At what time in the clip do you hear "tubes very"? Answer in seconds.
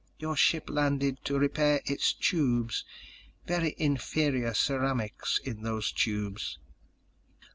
2.11-3.75